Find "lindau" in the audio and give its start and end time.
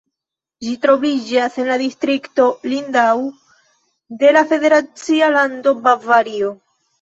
2.71-3.21